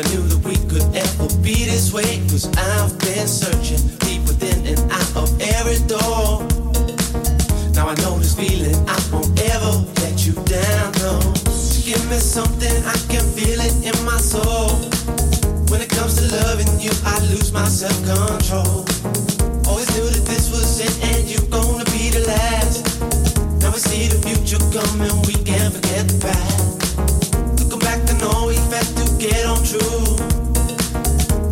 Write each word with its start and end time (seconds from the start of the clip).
Never 0.00 0.16
knew 0.16 0.28
that 0.32 0.42
we 0.48 0.56
could 0.64 0.86
ever 0.96 1.28
be 1.42 1.66
this 1.68 1.92
way. 1.92 2.24
Cause 2.32 2.48
I've 2.56 2.96
been 3.00 3.28
searching 3.28 3.84
deep 4.00 4.24
within 4.24 4.64
and 4.64 4.80
out 4.88 5.12
of 5.16 5.28
every 5.40 5.76
door. 5.84 6.40
Now 7.76 7.92
I 7.92 7.94
know 8.00 8.16
this 8.16 8.32
feeling, 8.32 8.76
I 8.88 8.96
won't 9.12 9.28
ever 9.52 9.84
let 10.00 10.24
you 10.24 10.32
down, 10.48 10.92
no. 11.04 11.20
Give 11.84 12.00
me 12.08 12.16
something, 12.16 12.72
I 12.88 12.96
can 13.12 13.24
feel 13.36 13.60
it 13.60 13.76
in 13.84 13.96
my 14.08 14.16
soul. 14.16 14.72
When 15.68 15.82
it 15.84 15.90
comes 15.90 16.16
to 16.16 16.24
loving 16.48 16.80
you, 16.80 16.92
I 17.04 17.20
lose 17.28 17.52
my 17.52 17.68
self 17.68 17.96
control. 18.08 18.88
Always 19.68 19.90
knew 19.92 20.08
that 20.08 20.24
this 20.24 20.48
was 20.48 20.80
it 20.80 20.96
and 21.12 21.28
you're 21.28 21.50
gonna 21.52 21.84
be 21.92 22.08
the 22.08 22.24
last. 22.24 22.88
Now 23.60 23.72
we 23.72 23.78
see 23.78 24.08
the 24.08 24.16
future 24.24 24.64
coming, 24.72 25.12
we 25.28 25.36
can't 25.44 25.74
forget 25.74 26.08
the 26.08 26.18
past. 26.24 26.79
I 27.90 27.98
know 28.22 28.46
we 28.46 28.54
to 28.54 29.04
get 29.18 29.46
on 29.50 29.58
true. 29.66 30.14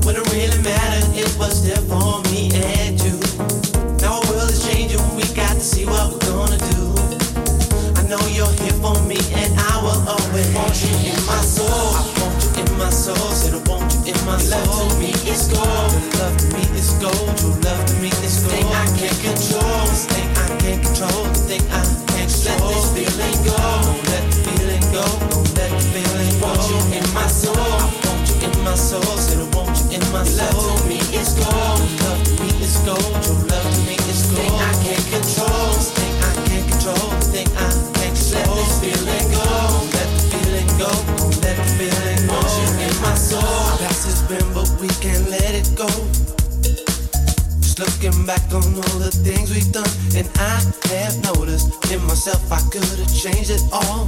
When 0.06 0.14
it 0.14 0.22
really 0.30 0.62
mattered, 0.62 1.10
it 1.18 1.34
was 1.34 1.66
there 1.66 1.82
for 1.90 2.22
me 2.30 2.54
and 2.54 2.94
you. 3.02 3.18
Now 3.98 4.22
our 4.22 4.26
world 4.30 4.46
is 4.46 4.62
changing, 4.62 5.02
we 5.18 5.26
got 5.34 5.54
to 5.54 5.60
see 5.60 5.84
what 5.84 6.14
we're 6.14 6.22
gonna 6.30 6.58
do. 6.70 6.94
I 7.98 8.06
know 8.06 8.22
you're 8.30 8.54
here 8.62 8.78
for 8.78 8.94
me, 9.02 9.18
and 9.34 9.50
I 9.58 9.82
will 9.82 9.98
always 10.06 10.46
want 10.54 10.78
you 10.78 11.10
in 11.10 11.18
my 11.26 11.42
soul. 11.42 11.66
I 11.66 12.06
want 12.22 12.38
you 12.38 12.62
in 12.62 12.78
my 12.78 12.90
soul, 12.90 13.30
said 13.34 13.54
I 13.58 13.62
want 13.68 13.90
you 13.98 14.14
in 14.14 14.18
my 14.24 14.38
soul. 14.38 14.62
Love 14.62 14.94
to 14.94 14.98
me 15.02 15.10
is 15.26 15.50
gold, 15.50 15.90
your 15.90 16.06
love 16.22 16.38
to 16.38 16.46
me 16.54 16.62
is 16.78 16.90
gold, 17.02 17.34
your 17.42 17.58
love 17.66 17.82
to 17.82 17.94
me 17.98 18.14
is 18.22 18.46
gold. 18.46 18.54
Thing 18.54 18.70
I 18.78 18.86
can't 18.94 19.18
control, 19.26 19.82
this 19.90 20.06
thing 20.06 20.28
I 20.38 20.46
can't 20.62 20.82
control, 20.86 21.24
the 21.34 21.42
thing 21.50 21.64
I 21.74 21.97
looking 48.00 48.26
back 48.26 48.42
on 48.52 48.62
all 48.62 48.98
the 48.98 49.10
things 49.10 49.50
we've 49.52 49.72
done, 49.72 49.90
and 50.14 50.28
I 50.38 50.62
have 50.94 51.18
noticed 51.24 51.90
in 51.90 52.00
myself 52.04 52.40
I 52.52 52.60
could 52.70 52.84
have 52.84 53.14
changed 53.14 53.50
it 53.50 53.62
all. 53.72 54.06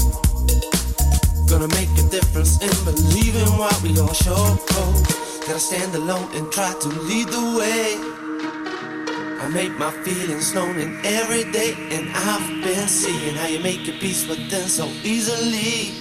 Gonna 1.48 1.68
make 1.74 1.90
a 1.98 2.06
difference 2.08 2.62
in 2.62 2.70
believing 2.84 3.50
what 3.58 3.74
we 3.82 3.98
all 3.98 4.12
show. 4.12 4.56
Gotta 5.46 5.58
stand 5.58 5.94
alone 5.94 6.28
and 6.34 6.50
try 6.52 6.72
to 6.72 6.88
lead 6.88 7.28
the 7.28 7.58
way. 7.58 7.96
I 9.42 9.48
make 9.48 9.76
my 9.76 9.90
feelings 10.04 10.54
known 10.54 10.78
in 10.78 11.00
every 11.04 11.50
day, 11.50 11.74
and 11.90 12.10
I've 12.14 12.62
been 12.62 12.86
seeing 12.86 13.34
how 13.34 13.48
you 13.48 13.58
make 13.58 13.86
your 13.86 13.96
peace 13.96 14.28
with 14.28 14.50
them 14.50 14.68
so 14.68 14.86
easily. 15.02 15.94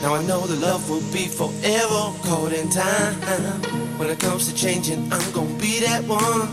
Now 0.00 0.14
I 0.14 0.22
know 0.24 0.46
the 0.46 0.56
love 0.56 0.88
will 0.88 1.04
be 1.12 1.28
forever 1.28 2.16
caught 2.24 2.52
in 2.52 2.70
time. 2.70 3.85
When 3.96 4.10
it 4.10 4.20
comes 4.20 4.46
to 4.46 4.54
changing, 4.54 5.10
I'm 5.10 5.32
gonna 5.32 5.58
be 5.58 5.80
that 5.80 6.04
one. 6.04 6.52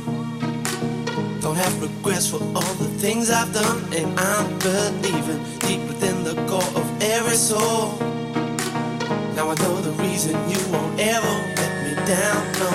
Don't 1.42 1.58
have 1.58 1.76
regrets 1.82 2.30
for 2.32 2.40
all 2.56 2.74
the 2.80 2.88
things 3.04 3.30
I've 3.30 3.52
done, 3.52 3.84
and 3.92 4.18
I'm 4.18 4.48
believing 4.60 5.44
deep 5.60 5.84
within 5.92 6.24
the 6.24 6.36
core 6.48 6.72
of 6.80 6.88
every 7.04 7.36
soul. 7.36 8.00
Now 9.36 9.52
I 9.52 9.56
know 9.60 9.76
the 9.82 9.92
reason 10.08 10.40
you 10.48 10.62
won't 10.72 10.98
ever 10.98 11.36
let 11.60 11.74
me 11.84 11.94
down, 12.08 12.42
no. 12.64 12.72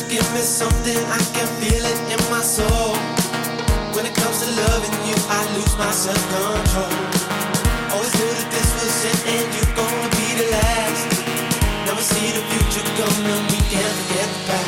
To 0.00 0.02
give 0.08 0.24
me 0.32 0.40
something, 0.40 1.00
I 1.12 1.20
can 1.36 1.48
feel 1.60 1.84
it 1.84 1.98
in 2.08 2.20
my 2.32 2.40
soul. 2.40 2.96
When 3.92 4.06
it 4.08 4.14
comes 4.16 4.40
to 4.40 4.48
loving 4.56 4.96
you, 5.04 5.16
I 5.28 5.40
lose 5.52 5.74
my 5.76 5.92
self-control. 5.92 6.96
Always 7.92 8.14
knew 8.16 8.32
that 8.40 8.48
this 8.56 8.68
was 8.72 9.04
it, 9.04 9.20
and 9.36 9.46
you're 9.52 9.74
gonna 9.76 10.08
be 10.16 10.28
the 10.40 10.48
last. 10.56 11.12
Never 11.84 12.00
see 12.00 12.32
the 12.32 12.42
future 12.56 12.86
coming, 12.96 13.57
we 13.78 13.84
can't 13.84 13.94
forget 13.94 14.30
the. 14.50 14.58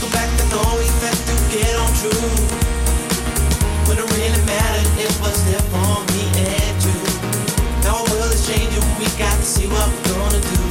Go 0.00 0.06
back 0.08 0.28
to 0.38 0.44
know 0.48 0.64
we 0.80 0.88
had 1.04 1.16
to 1.28 1.34
get 1.52 1.74
on 1.76 1.90
true. 2.00 2.32
When 3.84 4.00
it 4.00 4.08
really 4.08 4.42
mattered, 4.48 4.88
it 4.96 5.12
was 5.20 5.36
there 5.44 5.60
for 5.68 6.00
me 6.16 6.24
and 6.32 6.76
you. 6.80 6.96
Our 7.84 8.00
world 8.08 8.32
is 8.32 8.46
changing, 8.48 8.80
we 8.96 9.04
got 9.20 9.36
to 9.36 9.44
see 9.44 9.68
what 9.68 9.84
we're 9.84 10.16
gonna 10.16 10.40
do. 10.40 10.64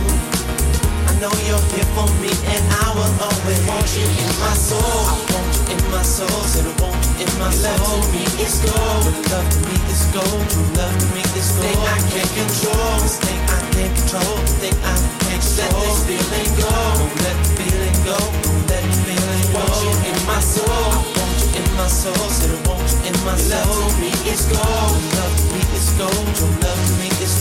I 1.05 1.13
know 1.21 1.33
you're 1.45 1.61
here 1.77 1.85
for 1.93 2.09
me, 2.17 2.33
and 2.49 2.63
I 2.81 2.87
will 2.97 3.13
always 3.21 3.61
want 3.69 3.85
you 3.93 4.09
in 4.09 4.33
my 4.41 4.55
soul. 4.57 4.81
I 4.81 5.15
want 5.29 5.53
you 5.53 5.77
in 5.77 5.81
my 5.93 6.01
soul, 6.01 6.41
said 6.49 6.65
I 6.65 6.73
want 6.81 6.97
you 6.97 7.29
in 7.29 7.31
my 7.37 7.53
soul. 7.53 7.77
Love 7.77 8.01
to 8.01 8.09
me 8.09 8.25
is 8.41 8.57
gold, 8.65 9.05
your 9.05 9.21
love 9.29 9.53
me 9.69 9.75
is 9.93 10.03
gold, 10.09 10.45
your 10.49 10.65
love 10.81 10.97
me 11.13 11.21
is 11.37 11.49
gold. 11.53 11.61
Thing 11.61 11.77
I 11.77 11.99
can't 12.09 12.31
control, 12.33 12.97
this 13.05 13.21
thing 13.21 13.37
I 13.53 13.59
can't 13.77 13.93
control, 14.01 14.35
the 14.41 14.53
thing 14.57 14.77
I 14.81 15.22
Let 15.53 15.69
this 15.69 15.99
feeling 16.09 16.51
go, 16.57 16.65
don't 16.65 17.15
let 17.21 17.37
the 17.37 17.49
feeling 17.57 17.97
go, 18.03 18.17
don't 18.17 18.63
let 18.69 18.81
the 18.81 18.93
feeling 19.05 19.45
go. 19.53 19.61
Want 19.61 19.85
you 19.85 19.93
in 20.09 20.17
my 20.25 20.39
soul, 20.41 20.65
I 21.13 21.37
you 21.37 21.61
in 21.61 21.67
my 21.77 21.87
soul, 21.87 22.17
you 22.49 22.97
in 23.05 23.17
my 23.23 23.37
soul. 23.37 23.61
Love 23.61 23.99
me 24.01 24.09
love 24.17 24.49
love. 24.49 24.73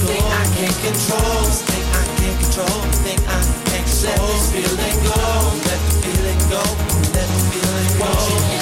Thing 0.02 0.24
I 0.24 0.44
can't 0.56 0.78
control, 0.82 1.40
this 1.46 1.62
thing 1.62 1.84
I 1.88 2.04
can't 2.18 2.36
control, 2.42 2.80
thing 3.00 3.20
I 3.28 3.40
can't 3.70 3.86
control. 3.86 4.12
Let 4.12 4.28
this 4.28 4.46
feeling 4.52 4.98
go, 5.08 5.20
let 5.66 5.80
the 5.80 5.92
feeling 6.02 6.42
go, 6.50 6.62
let 7.16 7.28
the 7.28 7.40
feeling 7.48 7.92
go. 7.98 8.61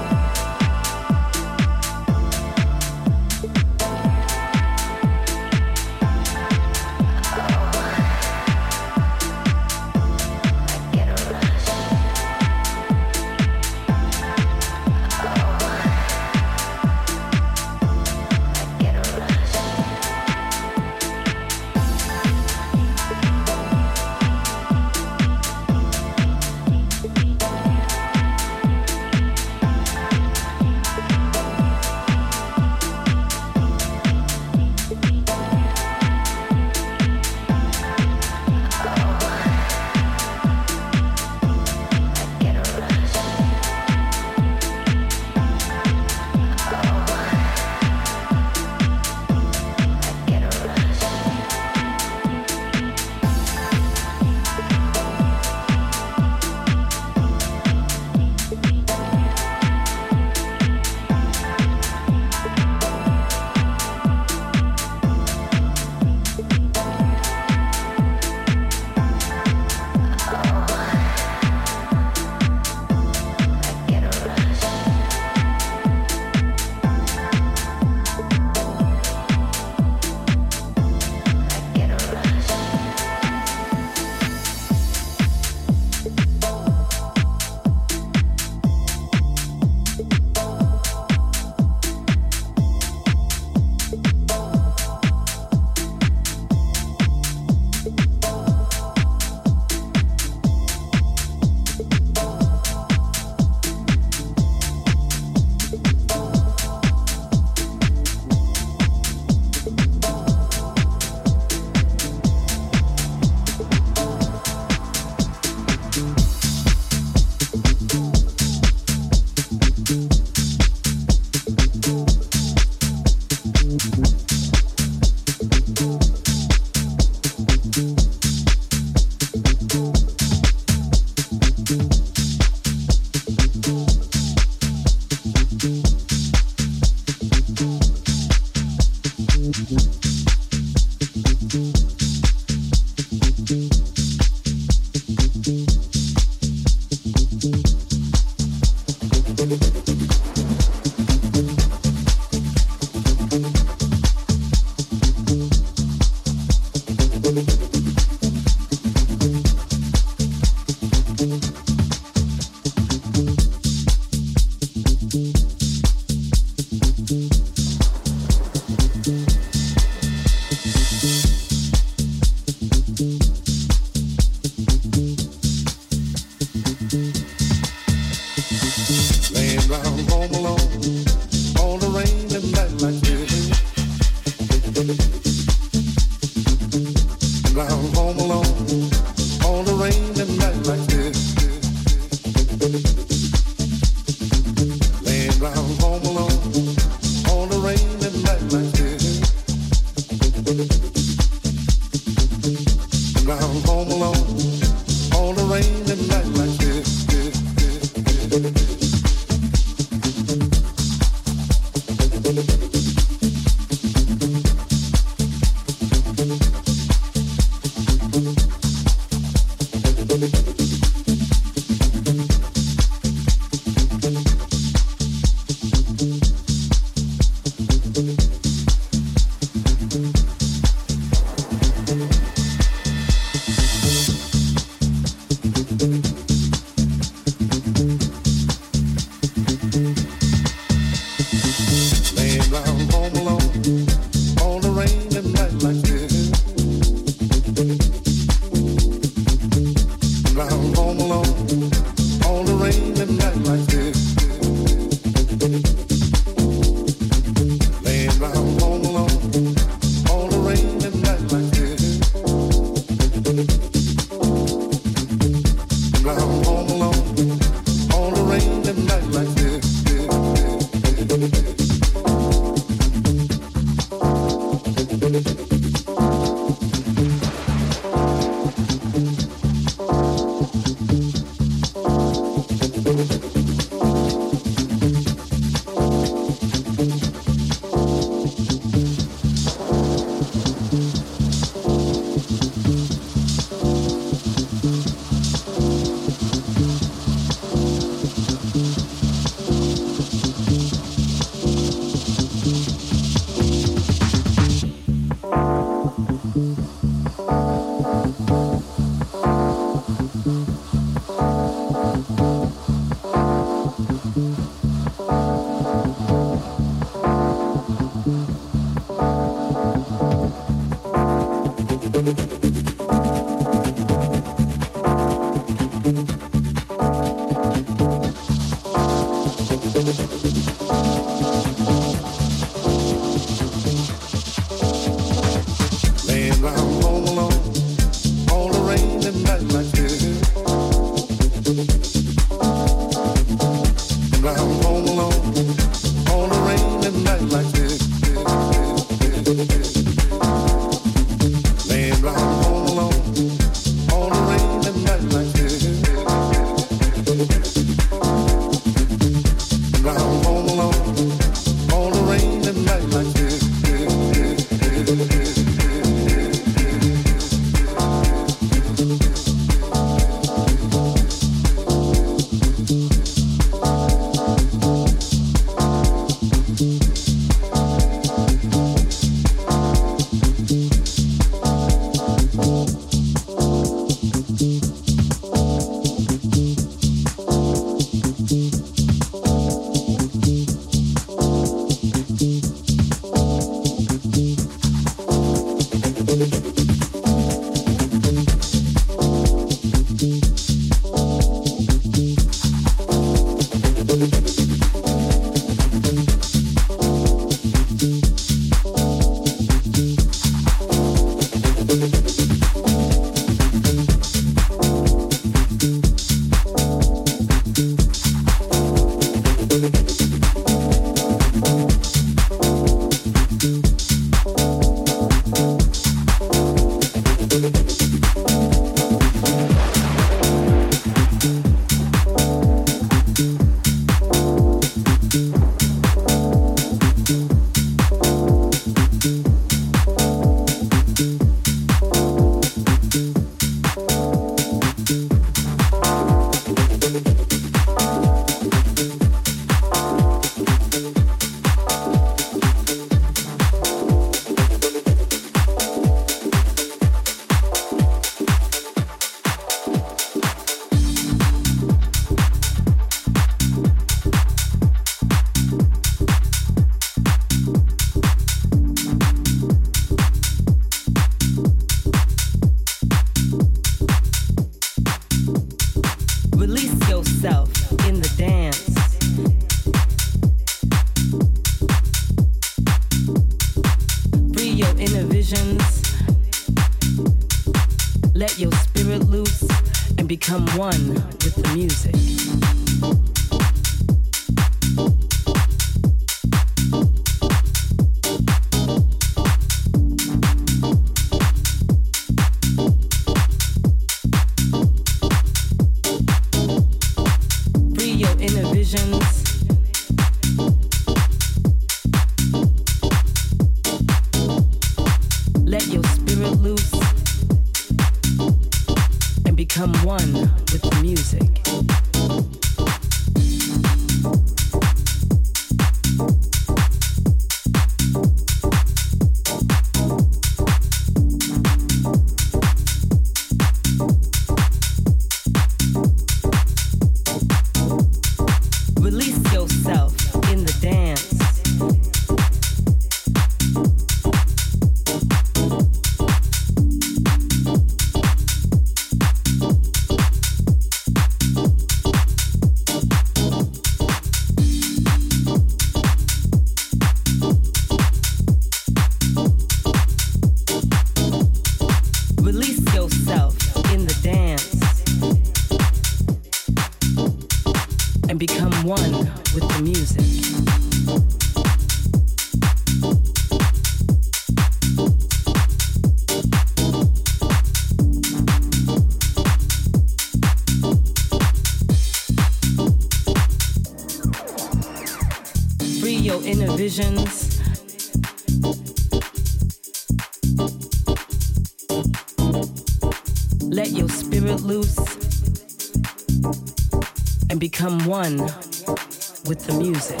with 599.40 599.46
the 599.46 599.62
music. 599.62 600.00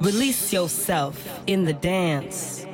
Release 0.00 0.52
yourself 0.52 1.42
in 1.46 1.64
the 1.64 1.72
dance. 1.72 2.66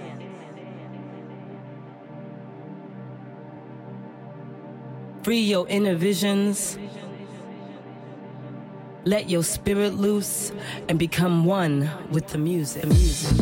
Free 5.23 5.41
your 5.41 5.69
inner 5.69 5.95
visions 5.95 6.79
let 9.09 9.31
your 9.31 9.43
spirit 9.43 9.95
loose 9.95 10.53
and 10.87 10.99
become 10.99 11.47
one 11.47 11.91
with 12.11 12.27
the 12.29 12.37
music. 12.37 12.85
music. 12.85 13.38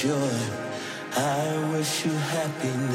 Joy. 0.00 0.40
I 1.14 1.72
wish 1.72 2.06
you 2.06 2.12
happiness. 2.12 2.89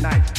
Thank 0.00 0.37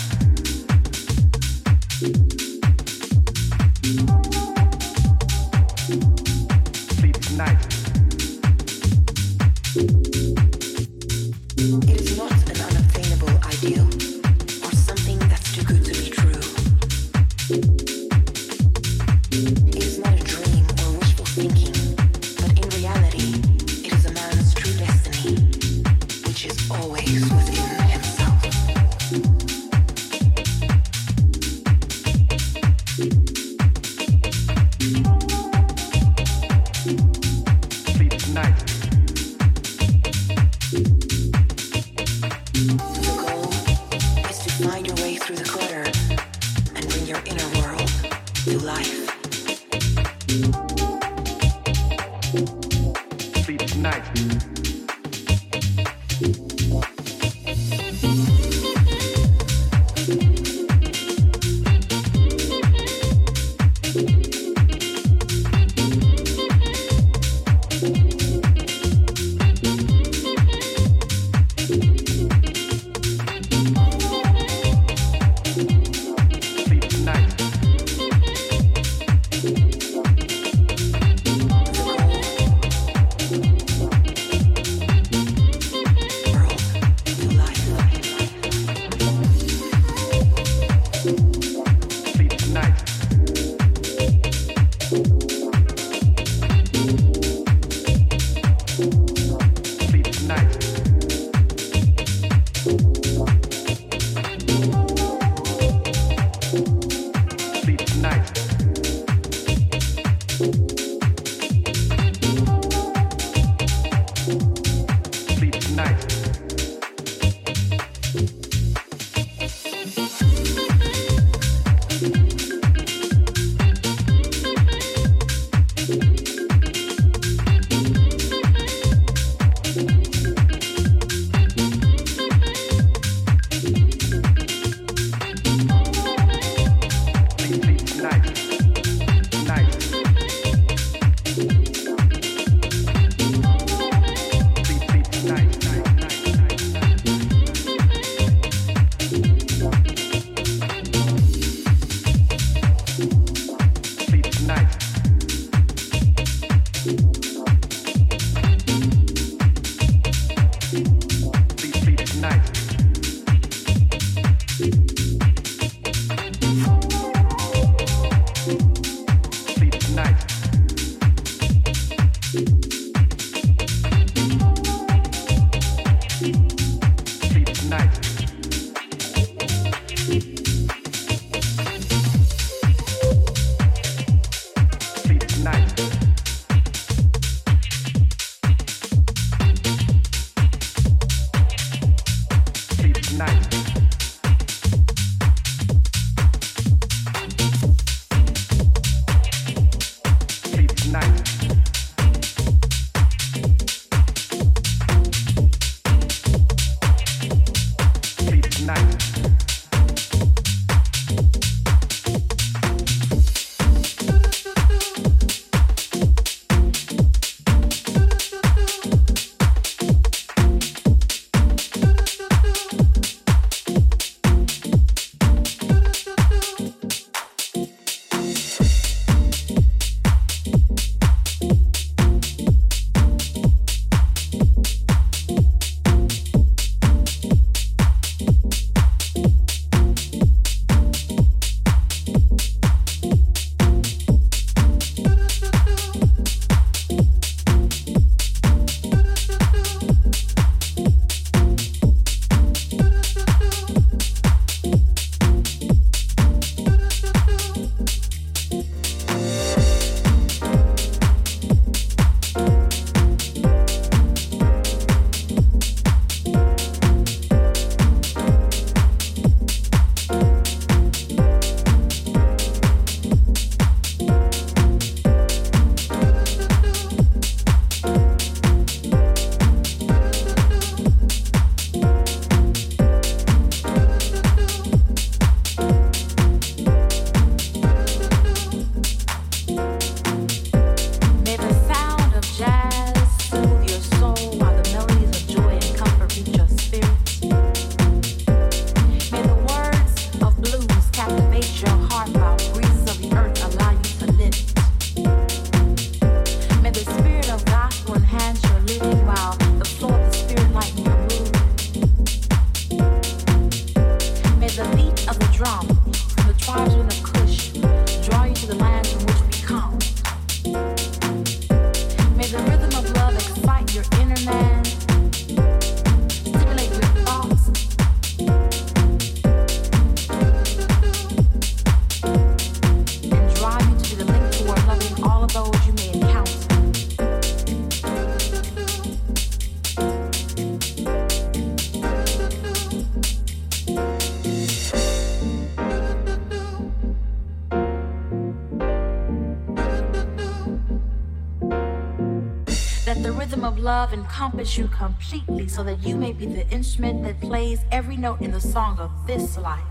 encompass 354.20 354.58
you 354.58 354.68
completely 354.68 355.48
so 355.48 355.64
that 355.64 355.82
you 355.82 355.96
may 355.96 356.12
be 356.12 356.26
the 356.26 356.46
instrument 356.50 357.02
that 357.04 357.18
plays 357.22 357.62
every 357.72 357.96
note 357.96 358.20
in 358.20 358.32
the 358.32 358.42
song 358.42 358.78
of 358.78 358.92
this 359.08 359.38
life. 359.38 359.64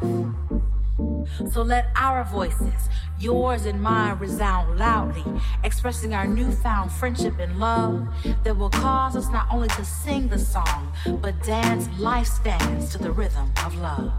So 1.52 1.60
let 1.60 1.90
our 1.94 2.24
voices, 2.24 2.88
yours 3.20 3.66
and 3.66 3.82
mine, 3.82 4.18
resound 4.18 4.78
loudly, 4.78 5.22
expressing 5.64 6.14
our 6.14 6.26
newfound 6.26 6.90
friendship 6.90 7.38
and 7.38 7.58
love 7.60 8.08
that 8.42 8.56
will 8.56 8.70
cause 8.70 9.16
us 9.16 9.28
not 9.28 9.48
only 9.50 9.68
to 9.68 9.84
sing 9.84 10.28
the 10.28 10.38
song, 10.38 10.94
but 11.20 11.34
dance 11.42 11.86
life 11.98 12.26
stands 12.26 12.90
to 12.92 12.98
the 12.98 13.12
rhythm 13.12 13.52
of 13.66 13.74
love. 13.74 14.10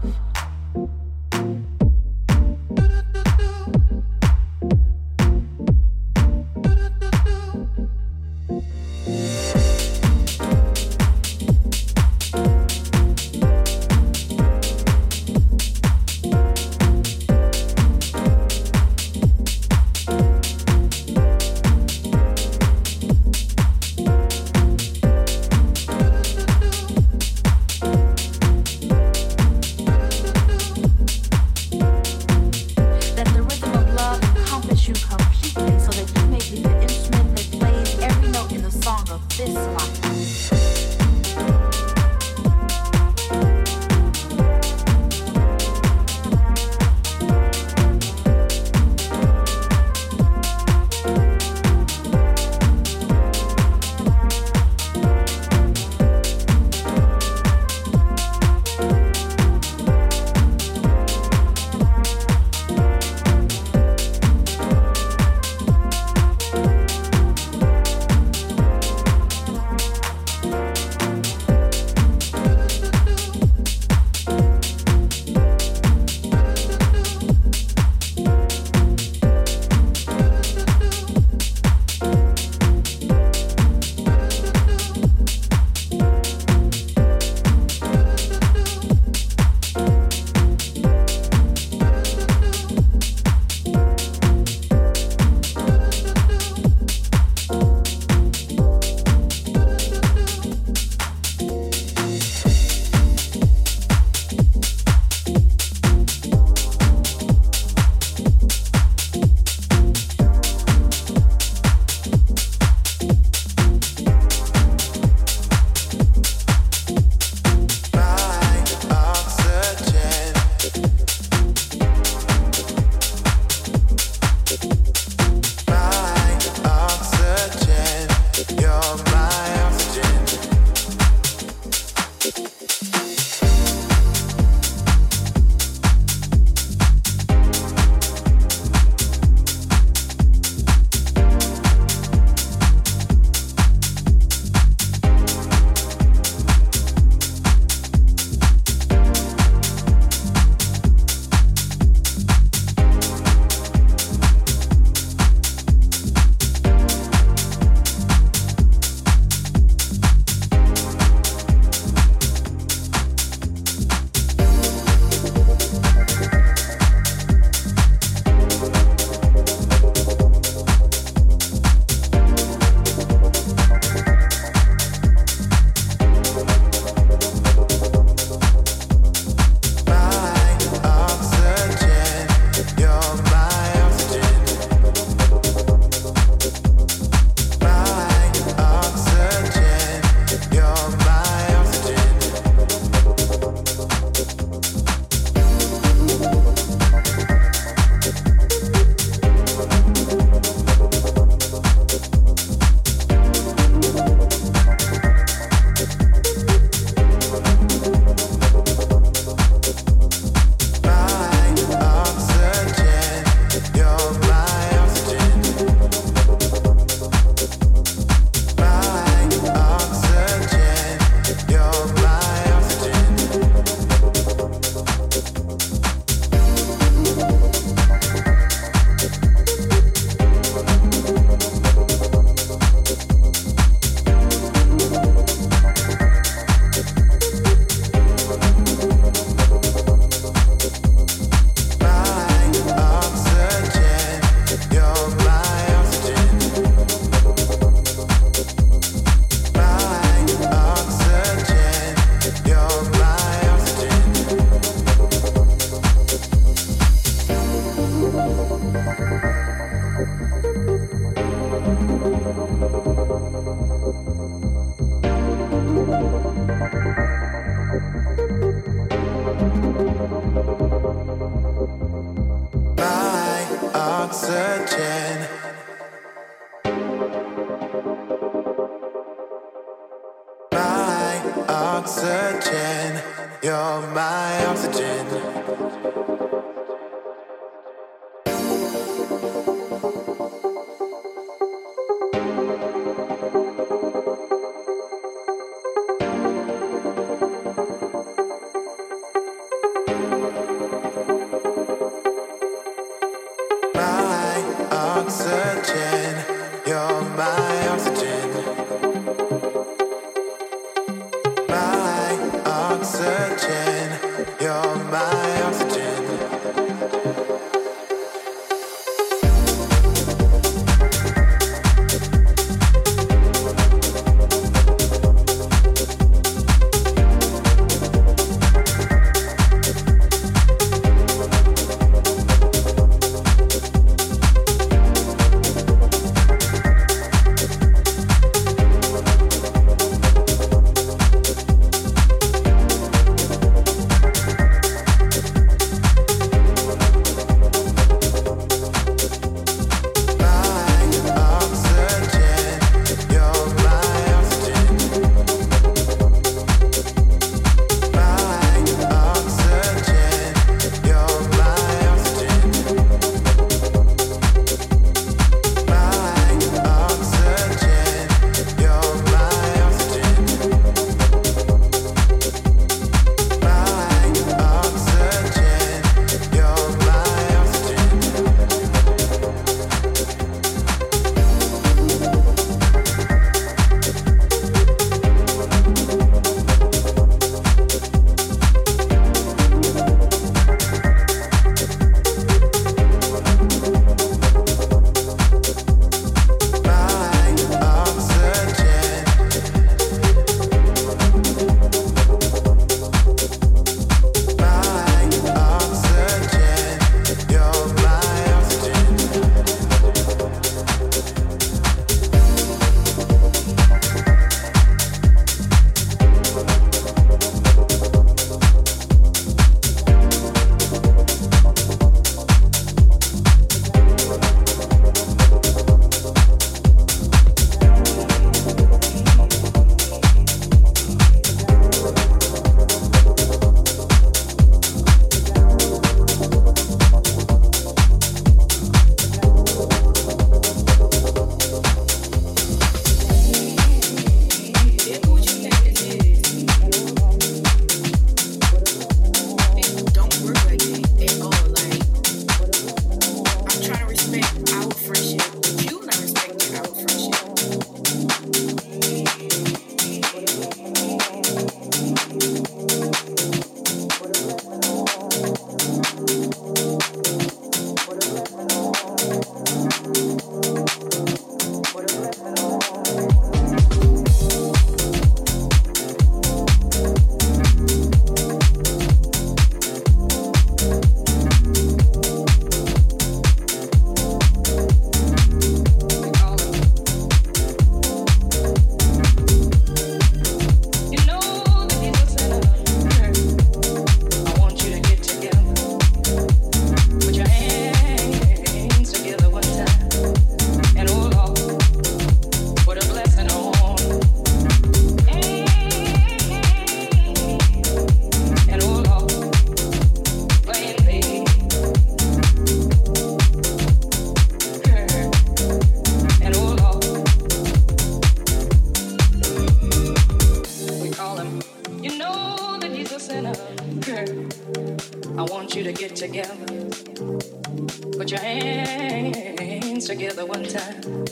Put 527.96 528.10
your 528.10 528.20
hands 528.20 529.86
together 529.86 530.24
one 530.26 530.44
time. 530.44 531.06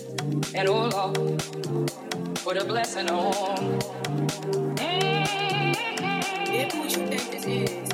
And 0.54 0.68
oh 0.68 0.88
Lord, 0.88 1.38
put 2.36 2.56
a 2.56 2.64
blessing 2.64 3.10
on. 3.10 3.78
It 6.50 6.72
who 6.72 6.82
you 6.84 7.06
think 7.06 7.30
this 7.30 7.44
is. 7.46 7.88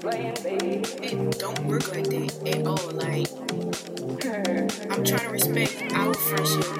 Baby. 0.00 0.82
It 1.02 1.38
don't 1.38 1.66
work 1.66 1.90
like 1.90 2.04
that 2.04 2.32
at 2.46 2.66
all. 2.66 2.90
Like, 2.92 3.28
I'm 4.90 5.04
trying 5.04 5.26
to 5.26 5.30
respect 5.30 5.92
our 5.94 6.14
friendship. 6.14 6.77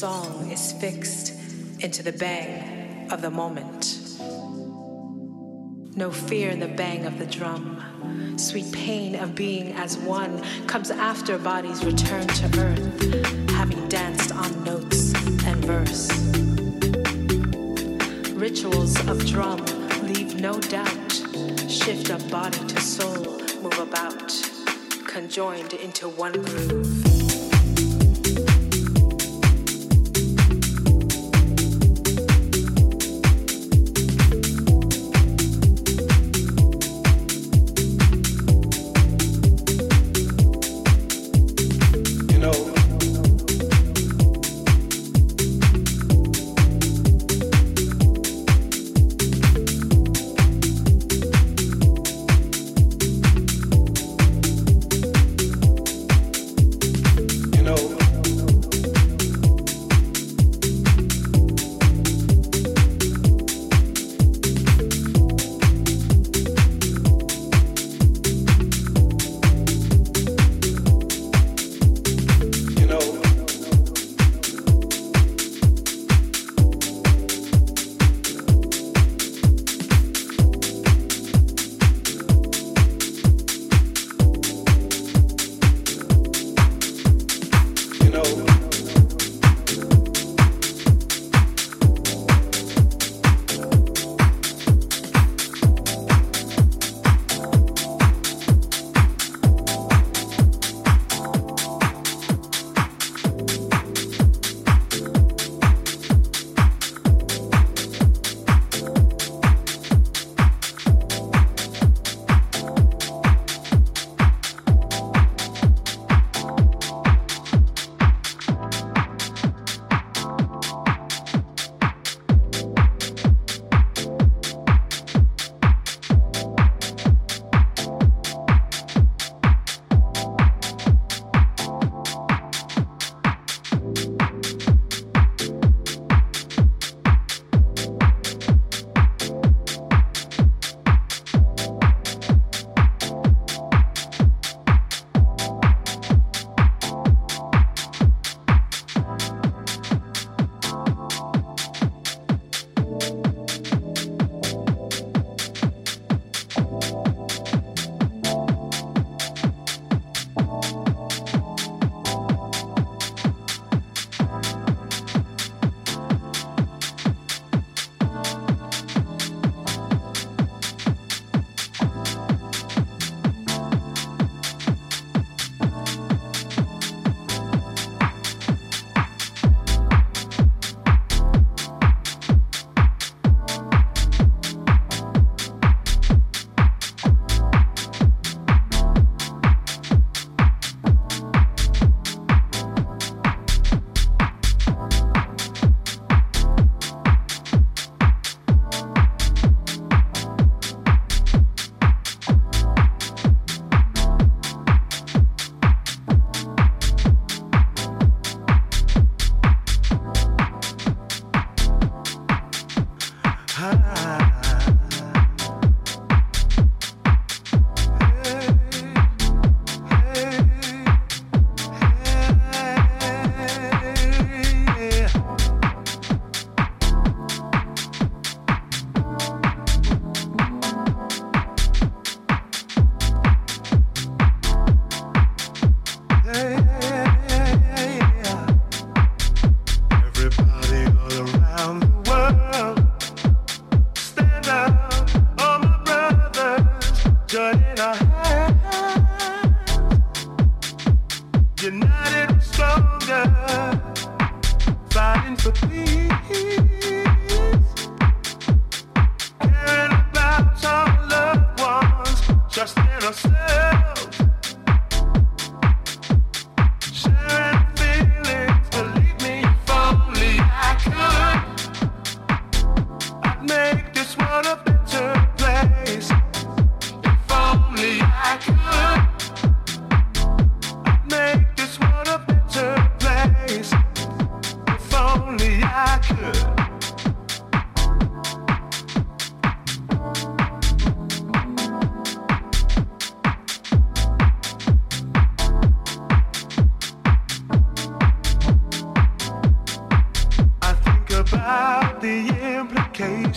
Song 0.00 0.50
is 0.50 0.72
fixed 0.72 1.34
into 1.80 2.02
the 2.02 2.12
bang 2.12 3.12
of 3.12 3.20
the 3.20 3.30
moment. 3.30 4.00
No 5.94 6.10
fear 6.10 6.48
in 6.48 6.58
the 6.58 6.72
bang 6.74 7.04
of 7.04 7.18
the 7.18 7.26
drum. 7.26 8.38
Sweet 8.38 8.72
pain 8.72 9.14
of 9.14 9.34
being 9.34 9.74
as 9.74 9.98
one 9.98 10.42
comes 10.66 10.90
after 10.90 11.36
bodies 11.36 11.84
return 11.84 12.26
to 12.28 12.46
earth, 12.58 13.50
having 13.50 13.86
danced 13.90 14.34
on 14.34 14.64
notes 14.64 15.12
and 15.44 15.62
verse. 15.66 16.08
Rituals 18.32 18.98
of 19.06 19.26
drum 19.26 19.62
leave 20.02 20.40
no 20.40 20.58
doubt, 20.60 21.12
shift 21.68 22.08
of 22.08 22.26
body 22.30 22.66
to 22.68 22.80
soul, 22.80 23.38
move 23.60 23.78
about, 23.78 24.32
conjoined 25.06 25.74
into 25.74 26.08
one 26.08 26.32
groove. 26.32 26.89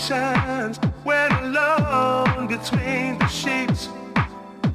shines 0.07 0.77
when 1.05 1.31
alone 1.31 2.47
between 2.47 3.17
the 3.19 3.27
sheets. 3.27 3.87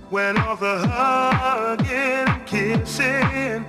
When 0.09 0.39
all 0.39 0.57
the 0.57 0.79
hugging 0.89 2.47
kissing 2.47 3.67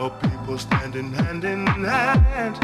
Oh, 0.00 0.10
people 0.20 0.58
standing 0.58 1.12
hand 1.12 1.44
in 1.44 1.64
hand, 1.66 2.58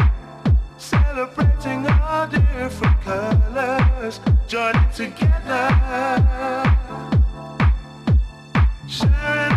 celebrating 0.76 1.86
all 1.86 2.26
different 2.26 3.00
colors, 3.02 4.18
joining 4.48 4.90
together, 4.90 5.68
sharing. 8.88 9.51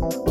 oh 0.00 0.10
you. 0.12 0.27